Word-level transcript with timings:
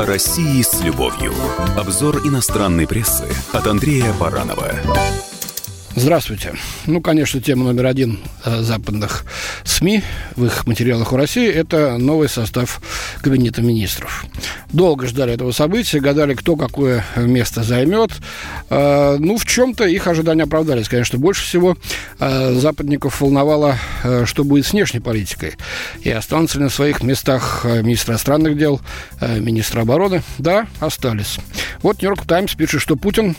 О 0.00 0.06
России 0.06 0.62
с 0.62 0.80
любовью. 0.80 1.34
Обзор 1.76 2.26
иностранной 2.26 2.86
прессы 2.86 3.26
от 3.52 3.66
Андрея 3.66 4.14
Баранова. 4.14 4.72
Здравствуйте. 5.94 6.54
Ну, 6.86 7.02
конечно, 7.02 7.42
тема 7.42 7.64
номер 7.64 7.84
один 7.84 8.18
э, 8.46 8.62
западных 8.62 9.26
СМИ 9.64 10.02
в 10.36 10.46
их 10.46 10.66
материалах 10.66 11.12
у 11.12 11.16
России– 11.16 11.46
это 11.52 11.98
новый 11.98 12.30
состав 12.30 12.80
Кабинета 13.20 13.60
министров. 13.60 14.24
Долго 14.72 15.06
ждали 15.06 15.34
этого 15.34 15.50
события, 15.52 16.00
гадали, 16.00 16.34
кто 16.34 16.56
какое 16.56 17.04
место 17.16 17.62
займет. 17.62 18.12
Э, 18.68 19.16
ну, 19.18 19.36
в 19.36 19.44
чем-то 19.44 19.84
их 19.84 20.06
ожидания 20.06 20.44
оправдались. 20.44 20.88
Конечно, 20.88 21.18
больше 21.18 21.44
всего 21.44 21.76
э, 22.18 22.54
западников 22.54 23.20
волновало, 23.20 23.76
э, 24.04 24.24
что 24.26 24.44
будет 24.44 24.66
с 24.66 24.72
внешней 24.72 25.00
политикой. 25.00 25.54
И 26.02 26.10
останутся 26.10 26.58
ли 26.58 26.64
на 26.64 26.70
своих 26.70 27.02
местах 27.02 27.64
министр 27.64 28.12
иностранных 28.12 28.56
дел, 28.56 28.80
министр 29.20 29.80
обороны? 29.80 30.22
Да, 30.38 30.66
остались. 30.78 31.38
Вот 31.82 32.02
Нью-Йорк 32.02 32.26
Таймс 32.26 32.54
пишет, 32.54 32.82
что 32.82 32.96
Путин 32.96 33.36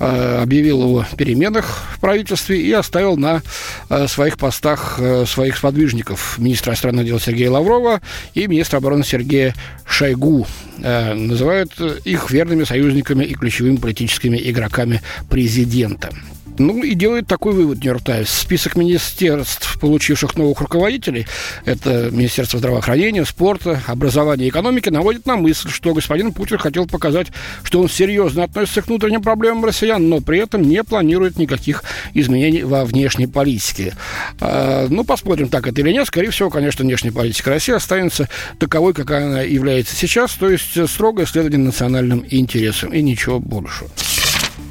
э, 0.00 0.42
объявил 0.42 0.98
о 0.98 1.06
переменах 1.16 1.84
в 1.94 2.00
правительстве 2.00 2.60
и 2.60 2.72
оставил 2.72 3.16
на 3.16 3.42
э, 3.88 4.08
своих 4.08 4.36
постах 4.36 4.96
э, 4.98 5.24
своих 5.26 5.56
сподвижников 5.56 6.38
министра 6.38 6.70
иностранных 6.70 7.06
дел 7.06 7.20
Сергея 7.20 7.50
Лаврова 7.50 8.00
и 8.34 8.46
министра 8.46 8.78
обороны 8.78 9.04
Сергея 9.04 9.54
Шойгу. 9.86 10.46
Э, 10.82 11.14
называют 11.14 11.72
их 12.04 12.30
верными 12.30 12.64
союзниками 12.64 13.24
и 13.24 13.34
ключевыми 13.34 13.76
политическими 13.76 14.38
игроками 14.38 15.00
президента. 15.30 16.10
Ну 16.58 16.82
и 16.84 16.94
делает 16.94 17.26
такой 17.26 17.52
вывод 17.52 17.78
Нью-Йорк. 17.78 18.02
Список 18.26 18.76
министерств, 18.76 19.78
получивших 19.80 20.36
новых 20.36 20.60
руководителей, 20.60 21.26
это 21.64 22.10
Министерство 22.12 22.58
здравоохранения, 22.58 23.24
спорта, 23.24 23.82
образования 23.86 24.46
и 24.46 24.48
экономики, 24.50 24.88
наводит 24.88 25.26
на 25.26 25.36
мысль, 25.36 25.68
что 25.70 25.92
господин 25.94 26.32
Путин 26.32 26.58
хотел 26.58 26.86
показать, 26.86 27.28
что 27.64 27.80
он 27.80 27.88
серьезно 27.88 28.44
относится 28.44 28.82
к 28.82 28.86
внутренним 28.86 29.22
проблемам 29.22 29.64
россиян, 29.64 30.08
но 30.08 30.20
при 30.20 30.38
этом 30.38 30.62
не 30.62 30.84
планирует 30.84 31.38
никаких 31.38 31.82
изменений 32.12 32.62
во 32.62 32.84
внешней 32.84 33.26
политике. 33.26 33.94
А, 34.40 34.86
ну, 34.88 35.04
посмотрим, 35.04 35.48
так 35.48 35.66
это 35.66 35.80
или 35.80 35.90
нет. 35.90 36.06
Скорее 36.06 36.30
всего, 36.30 36.50
конечно, 36.50 36.84
внешняя 36.84 37.12
политика 37.12 37.50
России 37.50 37.74
останется 37.74 38.28
таковой, 38.58 38.94
какая 38.94 39.26
она 39.26 39.42
является 39.42 39.96
сейчас, 39.96 40.32
то 40.34 40.48
есть 40.48 40.88
строгое 40.88 41.26
следование 41.26 41.58
национальным 41.58 42.24
интересам 42.30 42.92
и 42.92 43.02
ничего 43.02 43.40
больше. 43.40 43.86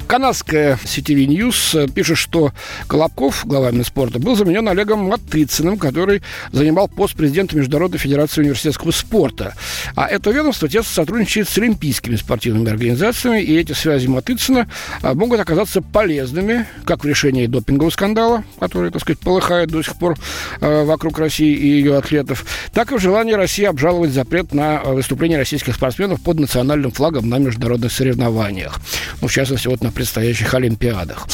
Канадская 0.06 0.78
CTV 0.84 1.26
News 1.26 1.90
пишет, 1.92 2.18
что 2.18 2.52
Колобков, 2.86 3.46
глава 3.46 3.70
Минспорта, 3.70 4.18
был 4.18 4.36
заменен 4.36 4.68
Олегом 4.68 5.00
Матыциным, 5.00 5.78
который 5.78 6.22
занимал 6.52 6.88
пост 6.88 7.14
президента 7.14 7.56
Международной 7.56 7.98
Федерации 7.98 8.42
университетского 8.42 8.90
спорта. 8.90 9.54
А 9.96 10.06
это 10.06 10.30
ведомство 10.30 10.68
тесно 10.68 10.92
сотрудничает 10.92 11.48
с 11.48 11.56
олимпийскими 11.56 12.16
спортивными 12.16 12.70
организациями, 12.70 13.40
и 13.40 13.56
эти 13.56 13.72
связи 13.72 14.06
Матыцина 14.06 14.68
а, 15.02 15.14
могут 15.14 15.40
оказаться 15.40 15.80
полезными 15.80 16.66
как 16.84 17.04
в 17.04 17.06
решении 17.06 17.46
допингового 17.46 17.90
скандала, 17.90 18.44
который, 18.60 18.90
так 18.90 19.00
сказать, 19.00 19.20
полыхает 19.20 19.70
до 19.70 19.82
сих 19.82 19.96
пор 19.96 20.16
а, 20.60 20.84
вокруг 20.84 21.18
России 21.18 21.54
и 21.54 21.68
ее 21.68 21.96
атлетов, 21.96 22.44
так 22.72 22.92
и 22.92 22.96
в 22.96 23.00
желании 23.00 23.32
России 23.32 23.64
обжаловать 23.64 24.12
запрет 24.12 24.52
на 24.52 24.82
выступление 24.82 25.38
российских 25.38 25.74
спортсменов 25.74 26.20
под 26.22 26.40
национальным 26.40 26.90
флагом 26.90 27.28
на 27.28 27.38
международных 27.38 27.90
соревнованиях. 27.90 28.80
Ну, 29.22 29.28
в 29.28 29.32
частности, 29.32 29.68
вот 29.68 29.82
на 29.82 29.90
предстоящих 30.04 30.52
Олимпиадах. 30.52 31.26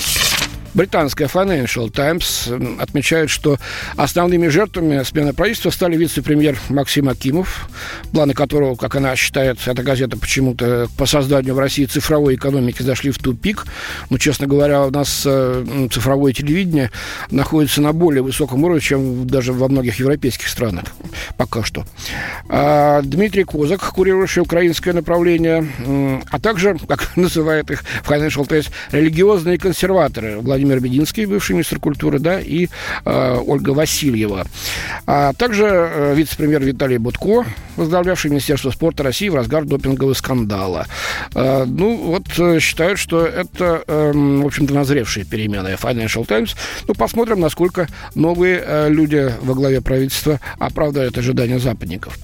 Британская 0.72 1.26
Financial 1.26 1.90
Times 1.90 2.48
отмечает, 2.78 3.28
что 3.28 3.58
основными 3.96 4.46
жертвами 4.48 5.02
смены 5.02 5.32
правительства 5.32 5.70
стали 5.70 5.96
вице-премьер 5.96 6.58
Максим 6.68 7.08
Акимов, 7.08 7.68
планы 8.12 8.34
которого, 8.34 8.76
как 8.76 8.94
она 8.94 9.16
считает, 9.16 9.58
эта 9.66 9.82
газета 9.82 10.16
почему-то 10.16 10.88
по 10.96 11.06
созданию 11.06 11.54
в 11.54 11.58
России 11.58 11.86
цифровой 11.86 12.36
экономики 12.36 12.82
зашли 12.82 13.10
в 13.10 13.18
тупик. 13.18 13.64
Но, 14.10 14.18
честно 14.18 14.46
говоря, 14.46 14.86
у 14.86 14.90
нас 14.90 15.24
э, 15.26 15.88
цифровое 15.90 16.32
телевидение 16.32 16.90
находится 17.30 17.80
на 17.80 17.92
более 17.92 18.22
высоком 18.22 18.62
уровне, 18.62 18.80
чем 18.80 19.26
даже 19.26 19.52
во 19.52 19.68
многих 19.68 19.98
европейских 19.98 20.48
странах. 20.48 20.84
Пока 21.36 21.64
что. 21.64 21.84
А 22.48 23.02
Дмитрий 23.02 23.44
Козак, 23.44 23.80
курирующий 23.80 24.42
украинское 24.42 24.94
направление, 24.94 26.22
а 26.30 26.38
также, 26.38 26.78
как 26.88 27.16
называют 27.16 27.70
их 27.72 27.82
в 27.82 28.10
Financial 28.10 28.46
Times, 28.46 28.70
религиозные 28.92 29.58
консерваторы 29.58 30.38
Владимир 30.38 30.59
Владимир 30.60 30.80
Бединский, 30.80 31.24
бывший 31.24 31.52
министр 31.52 31.78
культуры, 31.78 32.18
да, 32.18 32.38
и 32.38 32.68
э, 33.06 33.38
Ольга 33.46 33.70
Васильева. 33.70 34.46
А 35.06 35.32
также 35.32 35.64
э, 35.64 36.14
вице-премьер 36.14 36.62
Виталий 36.62 36.98
Будко, 36.98 37.46
возглавлявший 37.76 38.30
Министерство 38.30 38.70
спорта 38.70 39.02
России 39.02 39.30
в 39.30 39.34
разгар 39.34 39.64
допингового 39.64 40.12
скандала. 40.12 40.86
Э, 41.34 41.64
ну, 41.64 41.96
вот 41.96 42.24
э, 42.38 42.60
считают, 42.60 42.98
что 42.98 43.24
это, 43.24 43.82
э, 43.86 44.12
в 44.12 44.46
общем-то, 44.46 44.74
назревшие 44.74 45.24
перемены 45.24 45.78
Financial 45.80 46.26
Times. 46.26 46.54
Ну, 46.86 46.92
посмотрим, 46.92 47.40
насколько 47.40 47.88
новые 48.14 48.62
э, 48.62 48.88
люди 48.90 49.32
во 49.40 49.54
главе 49.54 49.80
правительства 49.80 50.40
оправдают 50.58 51.16
ожидания 51.16 51.58
западников. 51.58 52.18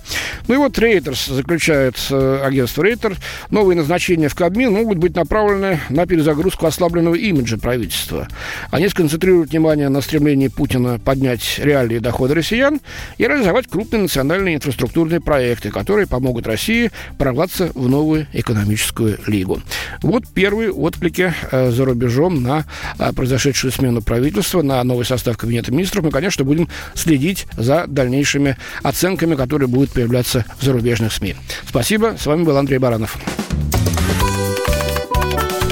Ну 0.46 0.54
и 0.54 0.56
вот 0.58 0.78
Reuters 0.78 1.32
заключает 1.32 1.96
э, 2.10 2.40
агентство 2.44 2.82
Рейтер, 2.82 3.16
новые 3.50 3.76
назначения 3.76 4.28
в 4.28 4.34
Кабмин 4.34 4.72
могут 4.72 4.98
быть 4.98 5.16
направлены 5.16 5.80
на 5.88 6.06
перезагрузку 6.06 6.66
ослабленного 6.66 7.14
имиджа 7.14 7.56
правительства. 7.56 8.25
Они 8.70 8.88
сконцентрируют 8.88 9.50
внимание 9.50 9.88
на 9.88 10.00
стремлении 10.00 10.48
Путина 10.48 10.98
поднять 10.98 11.58
реальные 11.58 12.00
доходы 12.00 12.34
россиян 12.34 12.80
и 13.18 13.24
реализовать 13.24 13.66
крупные 13.68 14.02
национальные 14.02 14.56
инфраструктурные 14.56 15.20
проекты, 15.20 15.70
которые 15.70 16.06
помогут 16.06 16.46
России 16.46 16.90
прорваться 17.18 17.70
в 17.74 17.88
новую 17.88 18.26
экономическую 18.32 19.18
лигу. 19.26 19.60
Вот 20.02 20.24
первые 20.28 20.72
отклики 20.72 21.34
э, 21.50 21.70
за 21.70 21.84
рубежом 21.84 22.42
на 22.42 22.64
э, 22.98 23.12
произошедшую 23.12 23.72
смену 23.72 24.02
правительства, 24.02 24.62
на 24.62 24.82
новый 24.84 25.04
состав 25.04 25.36
Кабинета 25.36 25.72
министров. 25.72 26.04
Мы, 26.04 26.10
конечно, 26.10 26.44
будем 26.44 26.68
следить 26.94 27.46
за 27.56 27.86
дальнейшими 27.86 28.56
оценками, 28.82 29.34
которые 29.34 29.68
будут 29.68 29.92
появляться 29.92 30.44
в 30.58 30.64
зарубежных 30.64 31.12
СМИ. 31.12 31.36
Спасибо. 31.68 32.16
С 32.18 32.26
вами 32.26 32.44
был 32.44 32.56
Андрей 32.56 32.78
Баранов. 32.78 33.16